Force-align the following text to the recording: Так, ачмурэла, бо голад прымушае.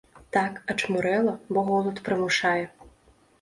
Так, 0.35 0.55
ачмурэла, 0.73 1.35
бо 1.53 1.59
голад 1.69 2.01
прымушае. 2.09 2.65